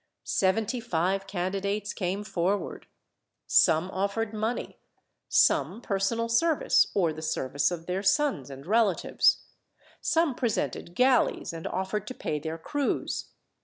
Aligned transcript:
Seventy 0.23 0.79
five 0.79 1.27
candidates 1.27 1.93
came 1.93 2.23
forward. 2.23 2.87
Some 3.45 3.91
offered 3.91 4.33
money, 4.33 4.79
some 5.29 5.79
personal 5.79 6.27
service 6.27 6.87
or 6.95 7.13
the 7.13 7.21
service 7.21 7.69
of 7.69 7.85
their 7.85 8.01
sons 8.01 8.49
and 8.49 8.65
relatives; 8.65 9.43
some 10.01 10.33
presented 10.33 10.95
galleys 10.95 11.53
and 11.53 11.67
offered 11.67 12.07
to 12.07 12.15
pay 12.15 12.39
their 12.39 12.57
crews. 12.57 13.27